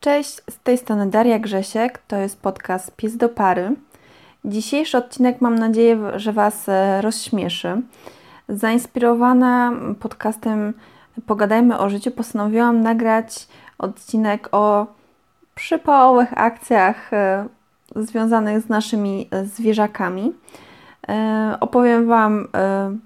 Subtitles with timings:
[0.00, 3.76] Cześć, z tej strony Daria Grzesiek, to jest podcast Pies do Pary.
[4.44, 7.82] Dzisiejszy odcinek mam nadzieję, że Was e, rozśmieszy.
[8.48, 10.74] Zainspirowana podcastem
[11.26, 14.86] Pogadajmy o życiu postanowiłam nagrać odcinek o
[15.54, 17.46] przypałowych akcjach e,
[17.96, 20.32] związanych z naszymi e, zwierzakami.
[21.60, 22.48] Opowiem Wam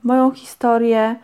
[0.02, 1.16] moją historię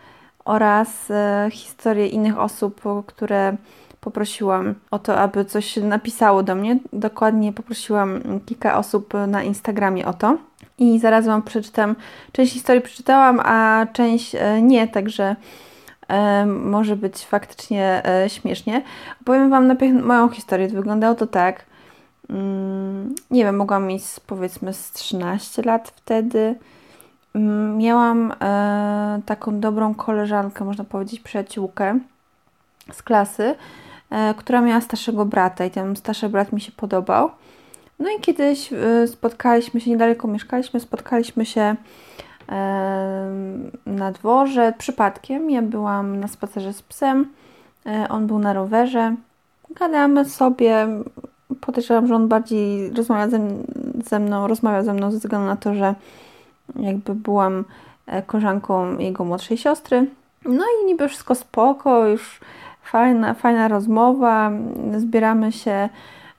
[0.45, 1.11] oraz
[1.51, 3.57] historię innych osób, które
[4.01, 6.79] poprosiłam o to, aby coś napisało do mnie.
[6.93, 10.37] Dokładnie poprosiłam kilka osób na Instagramie o to.
[10.77, 11.95] I zaraz Wam przeczytam.
[12.31, 15.35] Część historii przeczytałam, a część e, nie, także
[16.07, 18.83] e, może być faktycznie e, śmiesznie.
[19.21, 20.67] Opowiem Wam najpierw moją historię.
[20.67, 21.65] Wyglądało to tak.
[22.29, 26.55] Mm, nie wiem, mogłam mieć powiedzmy z 13 lat wtedy.
[27.35, 28.33] Mm, miałam
[29.25, 31.99] taką dobrą koleżankę, można powiedzieć przyjaciółkę
[32.91, 33.55] z klasy,
[34.37, 37.29] która miała starszego brata i ten starszy brat mi się podobał.
[37.99, 41.75] No i kiedyś e, spotkaliśmy się, niedaleko mieszkaliśmy, spotkaliśmy się e,
[43.85, 45.49] na dworze przypadkiem.
[45.49, 47.25] Ja byłam na spacerze z psem,
[48.09, 49.15] on był na rowerze.
[49.69, 50.87] Gadamy sobie.
[51.61, 53.39] Podejrzewam, że on bardziej rozmawia ze,
[54.05, 55.95] ze mną, rozmawiał ze mną ze względu na to, że
[56.75, 57.65] jakby byłam
[58.25, 60.07] koleżanką jego młodszej siostry.
[60.45, 62.39] No i niby wszystko spoko, już
[62.91, 64.51] fajna, fajna rozmowa,
[64.97, 65.89] zbieramy się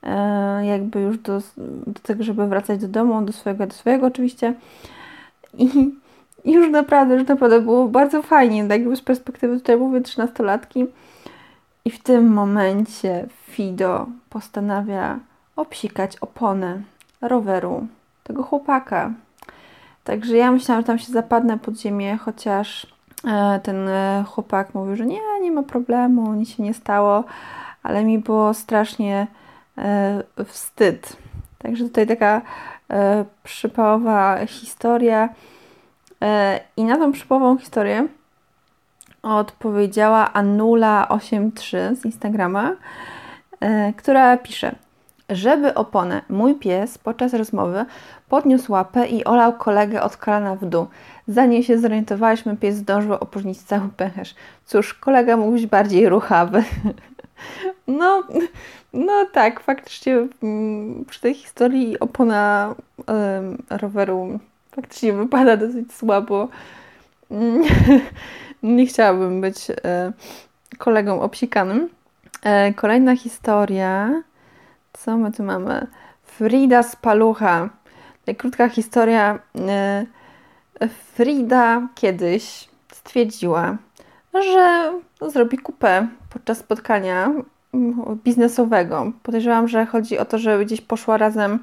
[0.02, 1.40] e, jakby już do,
[1.86, 4.54] do tego, żeby wracać do domu, do swojego, do swojego oczywiście.
[5.58, 5.90] I,
[6.44, 10.86] już naprawdę, już naprawdę było bardzo fajnie, tak jakby z perspektywy tutaj mówię trzynastolatki.
[11.84, 15.18] I w tym momencie Fido postanawia
[15.56, 16.82] obsikać oponę
[17.20, 17.86] roweru
[18.24, 19.12] tego chłopaka.
[20.04, 22.86] Także ja myślałam, że tam się zapadnę pod ziemię, chociaż
[23.62, 27.24] ten e, chłopak mówił, że nie, nie ma problemu, nic się nie stało,
[27.82, 29.26] ale mi było strasznie
[29.78, 31.16] e, wstyd.
[31.58, 32.42] Także tutaj taka
[33.42, 35.28] przypałowa historia.
[36.76, 38.06] I na tą przypałową historię
[39.22, 42.76] odpowiedziała Anula83 z Instagrama,
[43.96, 44.74] która pisze
[45.32, 47.84] żeby oponę mój pies podczas rozmowy
[48.28, 50.86] podniósł łapę i olał kolegę od kolana w dół.
[51.28, 54.34] Zanim się zorientowaliśmy, pies zdążył opróżnić cały pęcherz.
[54.66, 56.64] Cóż, kolega mógł być bardziej ruchawy.
[57.86, 58.22] No,
[58.92, 62.74] no tak, faktycznie mm, przy tej historii opona
[63.70, 64.38] roweru
[64.70, 66.48] faktycznie wypada dosyć słabo.
[68.62, 70.12] Nie chciałabym być e,
[70.78, 71.88] kolegą obsikanym.
[72.42, 74.22] E, kolejna historia.
[74.92, 75.86] Co my tu mamy?
[76.22, 77.68] Frida z Palucha.
[78.38, 79.38] Krótka historia.
[79.68, 80.06] E,
[81.14, 83.76] Frida kiedyś stwierdziła,
[84.34, 87.32] że zrobi kupę podczas spotkania
[88.24, 89.12] biznesowego.
[89.22, 91.58] Podejrzewam, że chodzi o to, że gdzieś poszła razem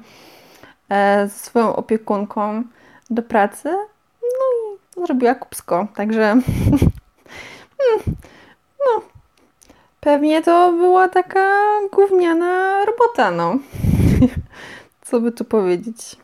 [0.88, 2.62] e, ze swoją opiekunką
[3.10, 3.68] do pracy.
[4.22, 5.86] No i zrobiła kupsko.
[5.94, 6.22] Także
[7.78, 8.16] hmm,
[10.00, 11.60] pewnie to była taka
[11.92, 13.58] gówniana robota, no.
[15.02, 16.16] Co by tu powiedzieć?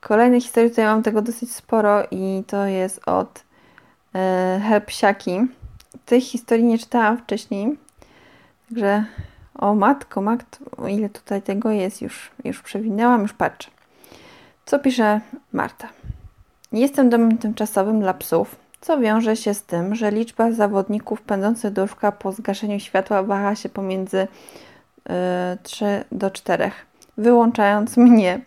[0.00, 3.44] Kolejne historii tutaj mam tego dosyć sporo i to jest od
[4.14, 5.40] e, Helpsiaki.
[6.06, 7.78] Tej historii nie czytałam wcześniej,
[8.68, 9.04] także
[9.54, 13.70] o matko, matko, ile tutaj tego jest, już, już przewinęłam, już patrzę.
[14.66, 15.20] Co pisze
[15.52, 15.88] Marta?
[16.72, 21.82] Jestem domem tymczasowym dla psów, co wiąże się z tym, że liczba zawodników pędzących do
[21.82, 25.12] łóżka po zgaszeniu światła waha się pomiędzy y,
[25.62, 26.70] 3 do 4,
[27.18, 28.40] wyłączając mnie.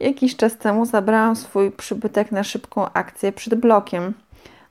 [0.00, 4.14] Jakiś czas temu zabrałam swój przybytek na szybką akcję przed blokiem.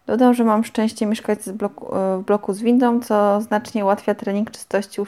[0.07, 4.51] Dodam, że mam szczęście mieszkać bloku, e, w bloku z windą, co znacznie ułatwia trening
[4.51, 5.05] czystości u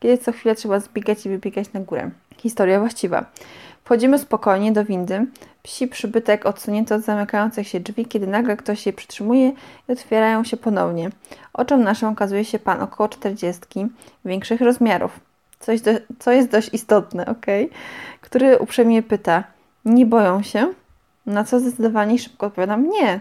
[0.00, 2.10] kiedy co chwilę trzeba zbiegać i wybiegać na górę.
[2.36, 3.24] Historia właściwa.
[3.88, 5.26] Wchodzimy spokojnie do windy.
[5.62, 9.52] Psi przybytek odsunięty od zamykających się drzwi, kiedy nagle ktoś je przytrzymuje
[9.88, 11.10] i otwierają się ponownie.
[11.52, 13.62] Oczom naszym okazuje się pan około 40,
[14.24, 15.20] większych rozmiarów
[15.60, 17.46] coś do, co jest dość istotne, ok?
[18.20, 19.44] Który uprzejmie pyta,
[19.84, 20.72] nie boją się?
[21.26, 23.20] Na co zdecydowanie szybko odpowiadam, nie.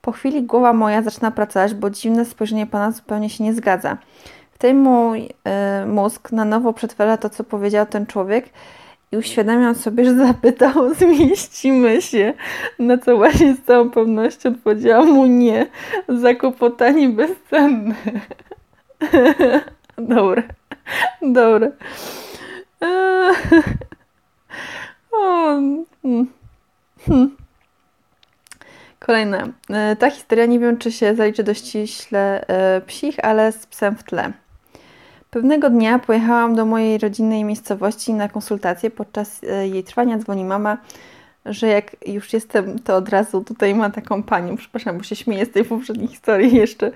[0.00, 3.96] Po chwili głowa moja zaczyna pracować, bo dziwne spojrzenie pana zupełnie się nie zgadza.
[4.52, 5.24] Wtedy mój
[5.82, 8.48] y, mózg na nowo przetwarza to, co powiedział ten człowiek
[9.12, 12.34] i uświadamiam sobie, że zapytał, zmieścimy się.
[12.78, 15.66] Na co właśnie z całą pewnością odpowiedziałam mu nie.
[16.08, 17.94] Zakłopotanie bezcenne.
[19.98, 20.42] Dobra.
[21.22, 21.70] Dobra.
[25.10, 25.84] Hmm.
[27.06, 27.36] Hmm.
[28.98, 29.48] Kolejna.
[29.70, 33.96] E, ta historia nie wiem, czy się zaliczy do ściśle e, psich, ale z psem
[33.96, 34.32] w tle.
[35.30, 38.90] Pewnego dnia pojechałam do mojej rodzinnej miejscowości na konsultację.
[38.90, 40.78] Podczas e, jej trwania dzwoni mama,
[41.44, 45.46] że jak już jestem, to od razu tutaj ma taką panią, przepraszam, bo się śmieję
[45.46, 46.90] z tej poprzedniej historii jeszcze,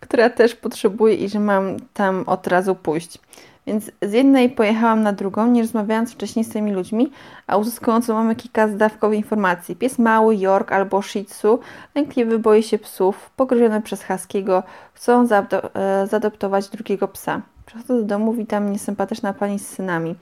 [0.00, 3.18] która też potrzebuje i że mam tam od razu pójść.
[3.66, 7.10] Więc z jednej pojechałam na drugą, nie rozmawiając wcześniej z tymi ludźmi,
[7.46, 9.76] a uzyskując mamy kilka zdawkowych informacji.
[9.76, 11.58] Pies mały, York albo Shih Tzu,
[11.94, 14.62] lękliwy, boi się psów, pogryziony przez Haskiego,
[14.94, 17.42] chcą e, zaadoptować drugiego psa.
[17.70, 20.14] Przychodzę do domu, witam mnie sympatyczna pani z synami.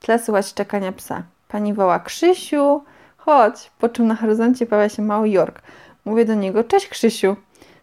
[0.00, 1.22] W tle słychać czekania psa.
[1.48, 2.82] Pani woła, Krzysiu,
[3.16, 3.70] chodź.
[3.78, 5.62] Po czym na horyzoncie pojawia się mały York.
[6.04, 7.36] Mówię do niego, cześć Krzysiu,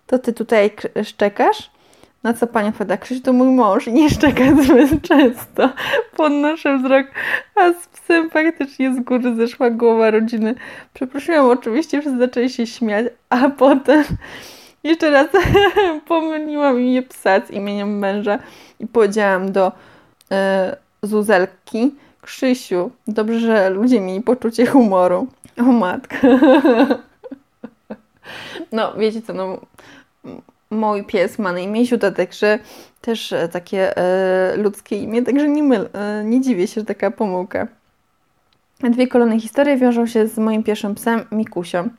[0.07, 0.71] to ty tutaj
[1.03, 1.71] szczekasz?
[2.23, 5.69] Na co pani odpowiada, Krzysiu to mój mąż i nie szczeka zbyt często.
[6.17, 7.07] Podnoszę wzrok,
[7.55, 10.55] a z psem faktycznie z góry zeszła głowa rodziny.
[10.93, 14.03] Przeprosiłam oczywiście, wszyscy zaczęli się śmiać, a potem
[14.83, 15.27] jeszcze raz
[16.07, 18.39] pomyliłam imię psa z imieniem męża
[18.79, 19.71] i powiedziałam do
[20.31, 25.27] e, Zuzelki, Krzysiu, dobrze, że ludzie mieli poczucie humoru.
[25.57, 26.17] O matka.
[28.71, 29.57] No, wiecie co, no
[30.71, 32.59] mój pies ma na imię Ziuda, także
[33.01, 37.11] też e, takie e, ludzkie imię, także nie, myl, e, nie dziwię się, że taka
[37.11, 37.67] pomyłka.
[38.79, 41.89] Dwie kolejne historie wiążą się z moim pierwszym psem, Mikusią.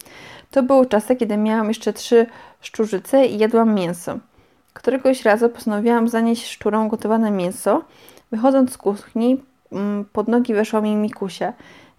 [0.52, 2.26] To były czasy, kiedy miałam jeszcze trzy
[2.60, 4.19] szczurzyce i jadłam mięso.
[4.72, 7.84] Któregoś razu postanowiłam zanieść szczurom gotowane mięso.
[8.31, 11.52] Wychodząc z kuchni, mm, pod nogi weszła mi Mikusia.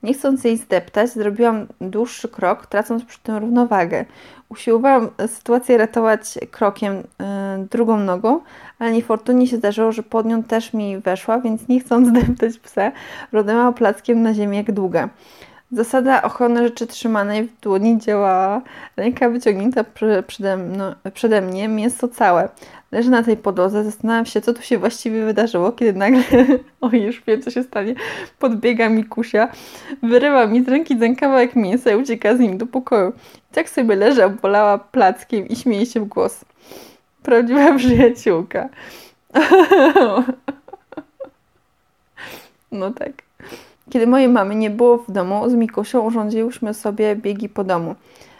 [0.03, 4.05] Nie chcąc jej zdeptać, zrobiłam dłuższy krok, tracąc przy tym równowagę.
[4.49, 8.39] Usiłowałam sytuację ratować krokiem yy, drugą nogą,
[8.79, 12.91] ale niefortunnie się zdarzyło, że pod nią też mi weszła, więc nie chcąc zdeptać psa,
[13.31, 15.09] rodowała plackiem na ziemię jak długa.
[15.73, 18.61] Zasada ochrony rzeczy trzymanej w dłoni działała.
[18.97, 19.83] Ręka wyciągnięta
[20.27, 22.49] przede, no, przede mnie, mięso całe.
[22.91, 26.23] Leżę na tej podłodze, zastanawiam się, co tu się właściwie wydarzyło, kiedy nagle,
[26.81, 27.95] o już wiem, co się stanie,
[28.39, 29.47] podbiega mi kusia,
[30.03, 33.13] wyrywa mi z ręki ten kawałek mięsa i ucieka z nim do pokoju.
[33.51, 36.45] I tak sobie leżę, bolała plackiem i śmieje się w głos.
[37.23, 38.69] Prawdziwa przyjaciółka.
[42.71, 43.11] No tak.
[43.89, 47.95] Kiedy mojej mamy nie było w domu, z Mikusią urządziłyśmy sobie biegi po domu.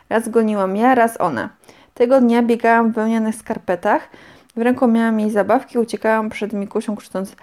[0.10, 1.50] Raz goniłam ja, raz ona.
[1.94, 4.10] Tego dnia biegałam w wełnianych skarpetach,
[4.56, 7.36] w ręku miałam jej zabawki, uciekałam przed Mikusią krzycząc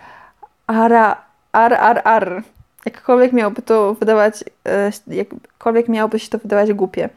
[0.67, 1.17] ara,
[1.52, 2.43] ar, ar, ar.
[2.87, 7.08] Jakkolwiek miałoby to wydawać, e, jakkolwiek miałoby się to wydawać głupie.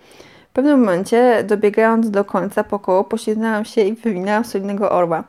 [0.49, 5.23] W pewnym momencie, dobiegając do końca pokoju, poślizgnęłam się i wywinęłam solidnego orła.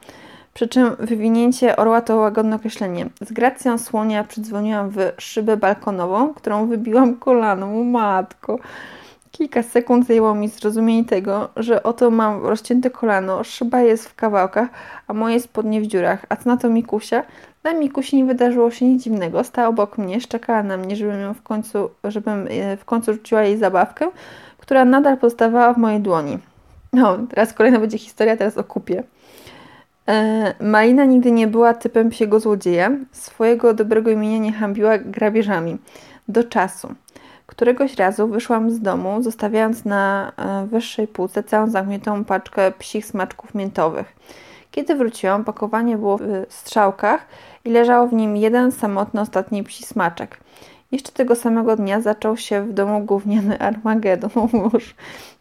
[0.54, 3.06] Przy czym wywinięcie orła to łagodne określenie.
[3.20, 7.84] Z gracją słonia przydzwoniłam w szybę balkonową, którą wybiłam kolaną.
[7.84, 8.58] Matko.
[9.30, 14.68] Kilka sekund zajęło mi zrozumienie tego, że oto mam rozcięte kolano, szyba jest w kawałkach,
[15.06, 16.26] a moje spodnie w dziurach.
[16.28, 17.22] A co na to Mikusia?
[17.62, 19.44] Dla Mikusi nie wydarzyło się nic dziwnego.
[19.44, 23.42] Stała obok mnie, szczekała na mnie, żebym, ją w końcu, żebym e, w końcu rzuciła
[23.42, 24.10] jej zabawkę,
[24.58, 26.38] która nadal pozostawała w mojej dłoni.
[26.92, 29.02] No, teraz kolejna będzie historia, teraz o kupie.
[30.08, 32.90] E, Malina nigdy nie była typem psiego złodzieja.
[33.12, 35.78] Swojego dobrego imienia nie hambiła grabieżami.
[36.28, 36.94] Do czasu.
[37.46, 43.54] Któregoś razu wyszłam z domu, zostawiając na e, wyższej półce całą zamkniętą paczkę psich smaczków
[43.54, 44.16] miętowych.
[44.70, 47.26] Kiedy wróciłam, pakowanie było w strzałkach
[47.64, 50.40] i leżał w nim jeden samotny ostatni psi smaczek.
[50.94, 54.30] Jeszcze tego samego dnia zaczął się w domu gówniany Armagedon.
[54.52, 54.94] Mąż.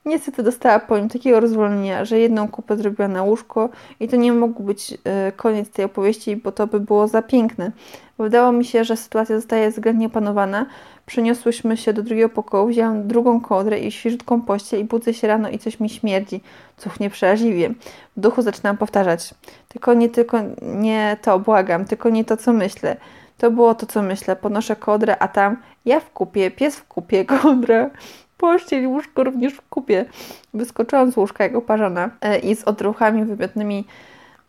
[0.06, 3.70] Niestety dostała po nim takiego rozwolnienia, że jedną kupę zrobiła na łóżko
[4.00, 7.72] i to nie mógł być e, koniec tej opowieści, bo to by było za piękne.
[8.20, 10.66] Wydało mi się, że sytuacja zostaje względnie opanowana.
[11.06, 15.50] Przeniosłyśmy się do drugiego pokoju, wzięłam drugą kołdrę i świeżutką pościel i budzę się rano
[15.50, 16.42] i coś mi śmierdzi.
[16.78, 17.70] Cuchnie przeraźliwie.
[18.18, 19.34] W duchu zaczynam powtarzać.
[19.68, 22.98] Tylko nie, tylko nie to, błagam, tylko nie to, co myślę.
[23.38, 24.36] To było to, co myślę.
[24.36, 27.90] Podnoszę kołdrę, a tam ja w kupie, pies w kupie, kołdra,
[28.38, 30.06] pościel, łóżko również w kupie.
[30.54, 33.86] Wyskoczyłam z łóżka jak oparzona e, i z odruchami wymiotnymi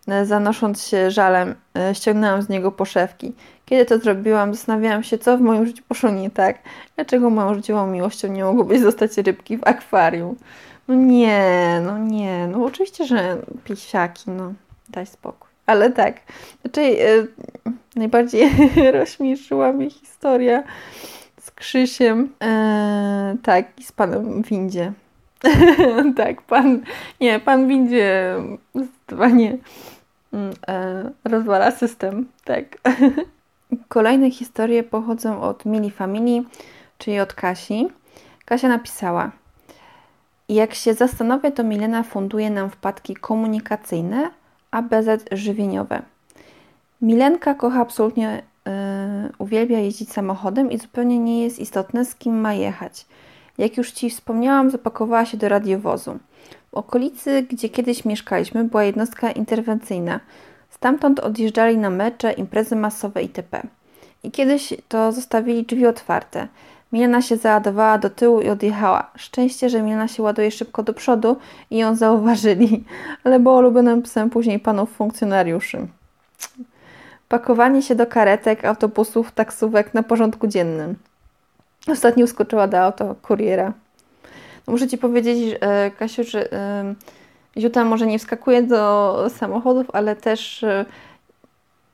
[0.09, 3.33] e, zanosząc się żalem, e, ściągnęłam z niego poszewki.
[3.67, 6.59] Kiedy to zrobiłam, zastanawiałam się, co w moim życiu poszło nie tak.
[6.97, 10.37] Dlaczego moją życiową miłością nie mogły zostać rybki w akwarium?
[10.89, 14.53] No nie, no nie, no oczywiście, że pisiaki, no
[14.89, 15.54] daj spokój.
[15.67, 16.21] Ale tak,
[16.61, 17.29] znaczy yy,
[17.97, 18.51] najbardziej
[18.99, 20.63] rozśmieszyła mnie historia
[21.41, 24.93] z Krzysiem, yy, tak, i z panem Windzie.
[26.17, 26.81] tak, pan,
[27.21, 28.37] nie, pan Windzie
[28.75, 29.59] zdecydowanie
[30.33, 30.39] yy,
[31.25, 32.65] rozwala system, tak.
[33.89, 36.45] Kolejne historie pochodzą od Mili Family,
[36.99, 37.89] czyli od Kasi.
[38.45, 39.31] Kasia napisała:
[40.49, 44.31] Jak się zastanowię, to Milena funduje nam wpadki komunikacyjne,
[44.75, 46.03] a BZ żywieniowe.
[47.03, 48.73] Milenka kocha absolutnie, yy,
[49.39, 53.07] uwielbia jeździć samochodem i zupełnie nie jest istotne, z kim ma jechać.
[53.59, 56.19] Jak już Ci wspomniałam, zapakowała się do radiowozu.
[56.71, 60.21] W okolicy, gdzie kiedyś mieszkaliśmy, była jednostka interwencyjna.
[60.71, 63.63] Stamtąd odjeżdżali na mecze, imprezy masowe itp.
[64.23, 66.49] I kiedyś to zostawili drzwi otwarte.
[66.95, 69.11] Milena się załadowała do tyłu i odjechała.
[69.17, 71.37] Szczęście, że Milena się ładuje szybko do przodu
[71.71, 72.85] i ją zauważyli,
[73.25, 75.87] ale było ulubionym psem później panów funkcjonariuszy.
[77.29, 80.97] Pakowanie się do karetek, autobusów, taksówek na porządku dziennym.
[81.89, 83.73] Ostatnio uskoczyła do auto kuriera.
[84.67, 86.95] No muszę Ci powiedzieć, e, Kasiu, że e,
[87.59, 90.85] Ziuta może nie wskakuje do samochodów, ale też e,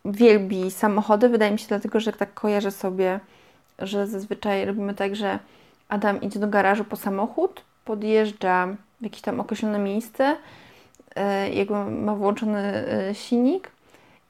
[0.04, 1.28] wielbi samochody.
[1.28, 3.20] Wydaje mi się dlatego, że tak kojarzę sobie,
[3.80, 5.38] że zazwyczaj robimy tak, że
[5.88, 8.66] Adam idzie do garażu po samochód, podjeżdża
[9.00, 10.36] w jakieś tam określone miejsce,
[11.52, 13.70] jakby ma włączony silnik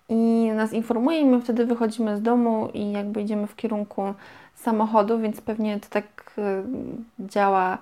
[0.08, 4.14] i nas informuje i my wtedy wychodzimy z domu i jakby idziemy w kierunku
[4.54, 6.62] samochodu, więc pewnie to tak e,
[7.18, 7.78] działa,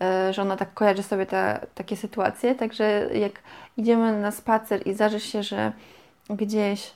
[0.00, 2.54] e, że ona tak kojarzy sobie te, takie sytuacje.
[2.54, 3.32] Także jak
[3.76, 5.72] idziemy na spacer i zdarzy się, że
[6.30, 6.92] gdzieś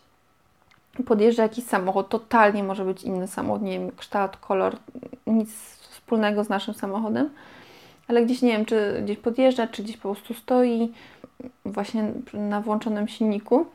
[1.04, 4.76] podjeżdża jakiś samochód, totalnie może być inny samochód, nie wiem, kształt, kolor,
[5.26, 5.50] nic
[5.90, 7.30] wspólnego z naszym samochodem,
[8.08, 10.92] ale gdzieś nie wiem, czy gdzieś podjeżdża, czy gdzieś po prostu stoi
[11.64, 13.66] właśnie na włączonym silniku,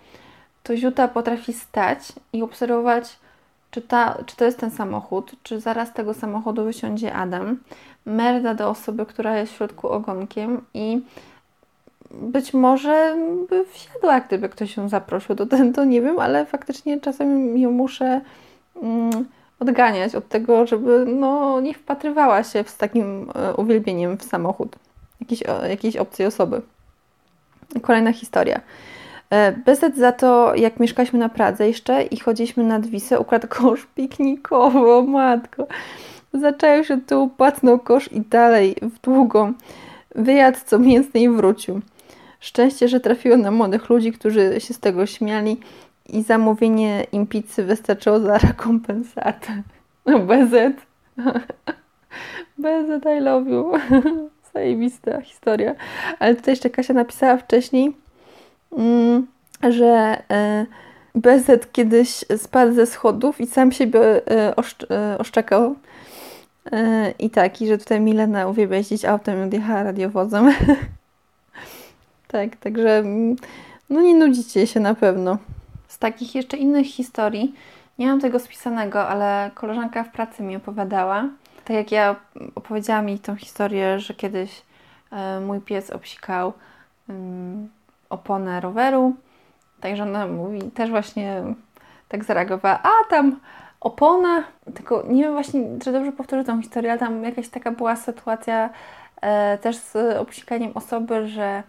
[0.63, 3.18] to Ziuta potrafi stać i obserwować
[3.72, 7.60] czy, ta, czy to jest ten samochód, czy zaraz tego samochodu wysiądzie Adam,
[8.06, 11.01] merda do osoby, która jest w środku ogonkiem i
[12.13, 13.15] być może
[13.50, 17.72] by wsiadła, gdyby ktoś ją zaprosił do ten, to nie wiem, ale faktycznie czasem ją
[17.72, 18.22] muszę
[18.84, 19.25] mm,
[19.60, 24.75] odganiać od tego, żeby no, nie wpatrywała się z takim e, uwielbieniem w samochód
[25.22, 26.62] jakiejś, jakiejś obcej osoby.
[27.82, 28.62] Kolejna historia.
[29.30, 33.88] E, Bezet za to, jak mieszkaliśmy na Pradze jeszcze i chodziliśmy nad Wisę, ukradł kosz
[33.96, 35.68] piknikowy, o matko.
[36.34, 39.53] Zaczęły się tu, płacnął kosz i dalej w długą.
[40.15, 41.82] Wyjadł co mięsny i wrócił.
[42.41, 45.60] Szczęście, że trafiło na młodych ludzi, którzy się z tego śmiali
[46.10, 49.63] i zamówienie im pizzy wystarczyło za rekompensatę.
[50.05, 50.75] No, Bezet.
[52.57, 53.71] Bezet, I love you.
[54.53, 55.75] Zajebista historia.
[56.19, 57.93] Ale tutaj jeszcze Kasia napisała wcześniej,
[58.77, 59.27] Mm,
[59.69, 60.65] że e,
[61.15, 64.00] Bezet kiedyś spadł ze schodów i sam siebie
[64.31, 64.53] e,
[64.91, 65.75] e, oszczekał.
[67.19, 70.53] I tak, i że tutaj Milena uwielbia jeździć autem i odjechała radiowozem.
[72.32, 73.36] tak, także mm,
[73.90, 75.38] no nie nudzicie się na pewno.
[75.88, 77.56] Z takich jeszcze innych historii,
[78.00, 81.26] nie mam tego spisanego, ale koleżanka w pracy mi opowiadała.
[81.66, 82.16] Tak jak ja
[82.56, 84.62] opowiedziała mi tą historię, że kiedyś
[85.46, 86.54] mój pies obsikał
[88.10, 89.16] oponę roweru.
[89.82, 91.44] Także ona mówi, też właśnie
[92.08, 93.40] tak zareagowała, a tam
[93.82, 94.44] opona,
[94.76, 98.70] tylko nie wiem właśnie, czy dobrze powtórzę tą historię, ale tam jakaś taka była sytuacja
[99.22, 101.64] e, też z obsikaniem osoby, że mm,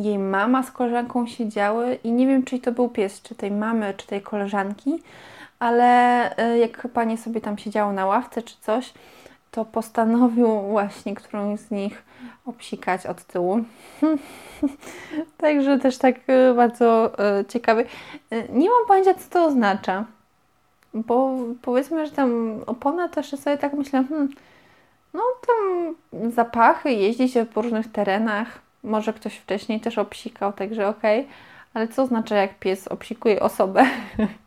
[0.00, 3.94] jej mama z koleżanką siedziały i nie wiem, czy to był pies, czy tej mamy,
[3.96, 5.02] czy tej koleżanki,
[5.58, 8.92] ale e, jak panie sobie tam siedziało na ławce czy coś,
[9.50, 12.02] to postanowił właśnie którąś z nich
[12.46, 13.60] obsikać od tyłu.
[15.38, 17.84] Także też tak e, bardzo e, ciekawy.
[18.52, 20.04] Nie mam pojęcia, co to oznacza.
[20.94, 24.28] Bo powiedzmy, że tam opona też sobie tak myślę, hmm,
[25.14, 25.94] no tam
[26.30, 28.65] zapachy, jeździ się po różnych terenach.
[28.86, 31.20] Może ktoś wcześniej też obsikał, także okej.
[31.20, 31.32] Okay.
[31.74, 33.86] Ale co oznacza, jak pies obsikuje osobę?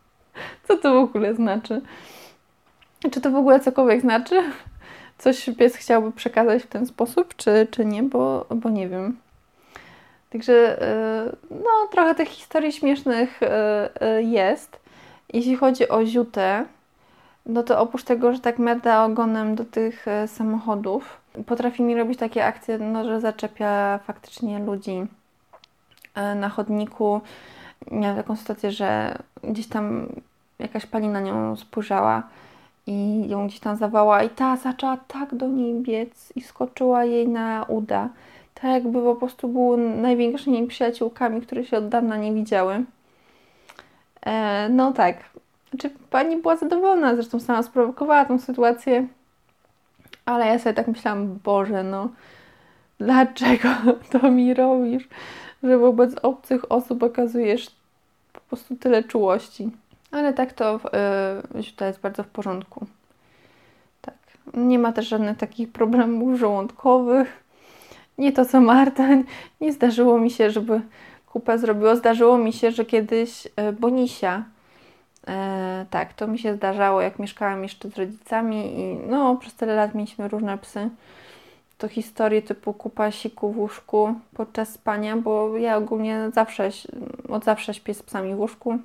[0.67, 1.81] co to w ogóle znaczy?
[3.12, 4.43] Czy to w ogóle cokolwiek znaczy?
[5.19, 9.17] coś pies chciałby przekazać w ten sposób, czy, czy nie, bo, bo nie wiem.
[10.29, 13.46] Także y, no, trochę tych historii śmiesznych y,
[14.05, 14.79] y, jest.
[15.34, 16.65] Jeśli chodzi o ziutę,
[17.46, 22.46] no to oprócz tego, że tak merda ogonem do tych samochodów, potrafi mi robić takie
[22.46, 25.06] akcje, no, że zaczepia faktycznie ludzi
[26.36, 27.22] na chodniku.
[27.92, 30.08] Miałam taką sytuację, że gdzieś tam
[30.60, 32.24] jakaś pani na nią spojrzała
[32.88, 37.28] i ją gdzieś tam zawała i ta zaczęła tak do niej biec i skoczyła jej
[37.28, 38.10] na uda.
[38.54, 42.84] Tak jakby po prostu były największymi przyjaciółkami, które się od dawna nie widziały.
[44.22, 45.18] E, no tak.
[45.80, 47.16] Czy pani była zadowolona?
[47.16, 49.08] Zresztą sama sprowokowała tą sytuację.
[50.30, 52.10] Ale ja sobie tak myślałam, Boże, no
[53.00, 53.70] dlaczego
[54.12, 55.08] to mi robisz?
[55.64, 57.68] Że wobec obcych osób okazujesz
[58.34, 59.70] po prostu tyle czułości.
[60.12, 60.80] Ale tak to
[61.54, 62.86] yy, to jest bardzo w porządku.
[64.02, 64.16] Tak.
[64.54, 67.44] Nie ma też żadnych takich problemów żołądkowych.
[68.18, 69.08] Nie to co Marta.
[69.62, 70.82] Nie zdarzyło mi się, żeby
[71.28, 71.96] kupę zrobiło.
[71.96, 74.44] Zdarzyło mi się, że kiedyś e, Bonisia,
[75.28, 79.76] e, tak, to mi się zdarzało, jak mieszkałam jeszcze z rodzicami i no, przez tyle
[79.76, 80.90] lat mieliśmy różne psy.
[81.78, 86.70] To historie typu kupa siku w łóżku podczas spania, bo ja ogólnie zawsze,
[87.30, 88.80] od zawsze śpię z psami w łóżku.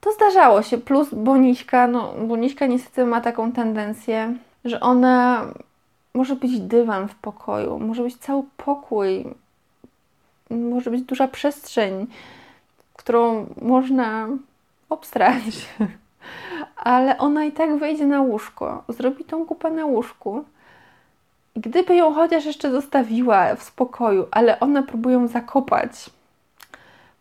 [0.00, 5.46] To zdarzało się, plus Boniśka, no Boniśka niestety ma taką tendencję, że ona
[6.14, 9.24] może być dywan w pokoju, może być cały pokój,
[10.50, 12.06] może być duża przestrzeń,
[12.96, 14.28] którą można
[14.90, 15.68] obstrać.
[16.76, 20.44] Ale ona i tak wejdzie na łóżko, zrobi tą kupę na łóżku.
[21.56, 26.10] Gdyby ją chociaż jeszcze zostawiła w spokoju, ale one próbują zakopać,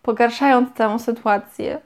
[0.04, 1.80] pogarszając całą sytuację.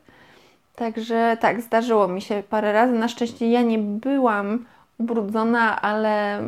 [0.75, 2.93] Także tak, zdarzyło mi się parę razy.
[2.93, 4.65] Na szczęście ja nie byłam
[4.97, 6.43] ubrudzona, ale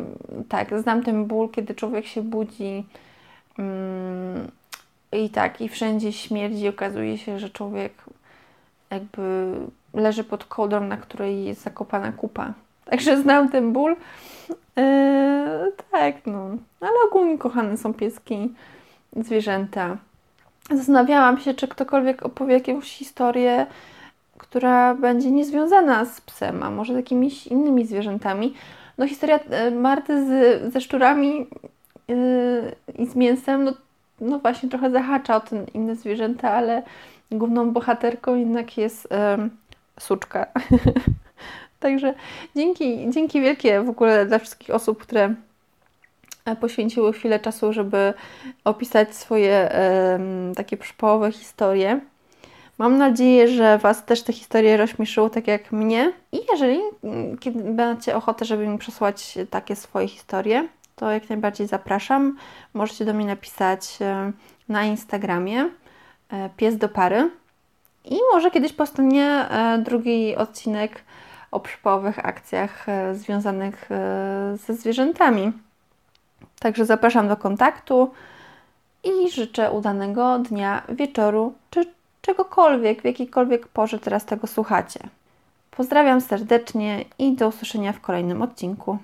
[0.48, 2.84] tak, znam ten ból, kiedy człowiek się budzi
[3.58, 4.50] mm,
[5.12, 6.68] i tak, i wszędzie śmierdzi.
[6.68, 7.92] Okazuje się, że człowiek
[8.94, 9.52] jakby
[9.94, 12.52] leży pod kołdrą, na której jest zakopana kupa.
[12.84, 13.96] Także znam ten ból.
[14.76, 16.48] Eee, tak, no.
[16.80, 18.54] Ale ogólnie kochane są pieski,
[19.16, 19.96] zwierzęta.
[20.70, 23.66] Zastanawiałam się, czy ktokolwiek opowie jakąś historię
[24.38, 28.54] która będzie niezwiązana z psem, a może z jakimiś innymi zwierzętami.
[28.98, 31.46] No historia e, Marty z, ze szczurami
[32.08, 33.72] yy, i z mięsem, no,
[34.20, 36.82] no właśnie trochę zahacza o te inne zwierzęta, ale
[37.30, 39.50] główną bohaterką jednak jest yy,
[40.00, 40.46] suczka.
[41.80, 42.14] Także
[42.56, 45.34] dzięki, dzięki wielkie w ogóle dla wszystkich osób, które
[46.44, 48.14] e, poświęciły chwilę czasu, żeby
[48.64, 49.72] opisać swoje
[50.56, 52.00] takie przypałowe historie.
[52.78, 56.12] Mam nadzieję, że Was też te historie rozśmieszyły tak jak mnie.
[56.32, 61.66] I jeżeli mm, kiedy macie ochotę, żeby mi przesłać takie swoje historie, to jak najbardziej
[61.66, 62.36] zapraszam.
[62.74, 63.98] Możecie do mnie napisać
[64.68, 65.70] na Instagramie
[66.56, 67.30] pies do pary.
[68.04, 71.04] I może kiedyś powstanie e, drugi odcinek
[71.50, 73.88] o przypałowych akcjach związanych
[74.54, 75.52] ze zwierzętami.
[76.60, 78.10] Także zapraszam do kontaktu
[79.04, 81.86] i życzę udanego dnia, wieczoru czy
[82.22, 85.00] czegokolwiek, w jakiejkolwiek porze teraz tego słuchacie.
[85.70, 88.98] Pozdrawiam serdecznie i do usłyszenia w kolejnym odcinku.